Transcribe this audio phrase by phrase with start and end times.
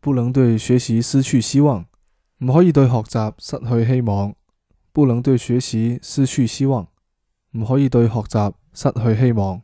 [0.00, 1.86] 不能对学习失去希望。
[2.38, 4.34] 唔可以对学习失去希望。
[4.92, 6.88] 不能对学习失去希望。
[7.52, 9.62] 唔可以对学习失去希望。